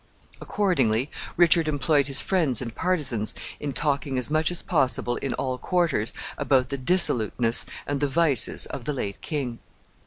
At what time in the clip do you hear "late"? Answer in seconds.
8.93-9.21